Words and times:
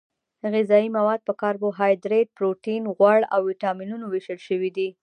غذايي 0.53 0.87
مواد 0.97 1.21
په 1.27 1.33
کاربوهایدریت 1.41 2.29
پروټین 2.37 2.83
غوړ 2.95 3.19
او 3.33 3.39
ویټامینونو 3.49 4.05
ویشل 4.07 4.39
شوي 4.47 4.69
دي 4.77 4.89